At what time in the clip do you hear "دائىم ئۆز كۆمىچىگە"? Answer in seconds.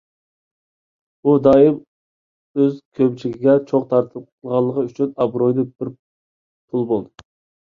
1.47-3.55